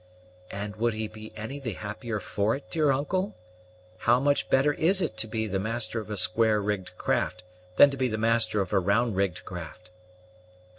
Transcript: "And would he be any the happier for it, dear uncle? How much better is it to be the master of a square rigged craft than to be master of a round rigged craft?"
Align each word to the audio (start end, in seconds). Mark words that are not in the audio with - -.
"And 0.49 0.77
would 0.77 0.93
he 0.95 1.07
be 1.07 1.31
any 1.37 1.59
the 1.59 1.73
happier 1.73 2.19
for 2.19 2.55
it, 2.55 2.71
dear 2.71 2.89
uncle? 2.89 3.35
How 3.99 4.19
much 4.19 4.49
better 4.49 4.73
is 4.73 4.99
it 4.99 5.15
to 5.17 5.27
be 5.27 5.45
the 5.45 5.59
master 5.59 5.99
of 5.99 6.09
a 6.09 6.17
square 6.17 6.59
rigged 6.59 6.97
craft 6.97 7.43
than 7.75 7.91
to 7.91 7.97
be 7.97 8.09
master 8.17 8.61
of 8.61 8.73
a 8.73 8.79
round 8.79 9.15
rigged 9.15 9.45
craft?" 9.45 9.91